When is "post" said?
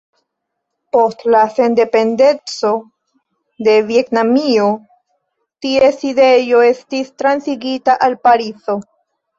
0.95-1.19